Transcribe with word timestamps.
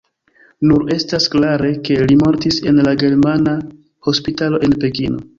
Nur 0.69 0.85
estas 0.93 1.25
klare, 1.33 1.67
ke 1.89 1.97
li 2.11 2.15
mortis 2.21 2.57
en 2.71 2.79
la 2.87 2.93
Germana 3.03 3.53
Hospitalo 4.09 4.61
en 4.69 4.75
Pekino. 4.85 5.21